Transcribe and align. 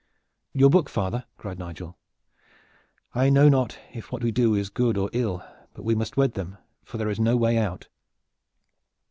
"Your 0.53 0.71
book, 0.71 0.89
father!" 0.89 1.25
cried 1.37 1.59
Nigel. 1.59 1.95
"I 3.13 3.29
know 3.29 3.49
not 3.49 3.77
if 3.93 4.11
what 4.11 4.23
we 4.23 4.31
do 4.31 4.55
is 4.55 4.71
good 4.71 4.97
or 4.97 5.11
ill; 5.13 5.45
but 5.75 5.83
we 5.85 5.93
must 5.93 6.17
wed 6.17 6.33
them, 6.33 6.57
for 6.83 6.97
there 6.97 7.11
is 7.11 7.19
no 7.19 7.37
way 7.37 7.55
out." 7.59 7.87